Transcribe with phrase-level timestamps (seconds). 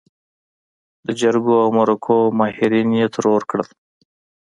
[1.05, 3.69] د جرګو او مرکو ماهرين يې ترور کړل.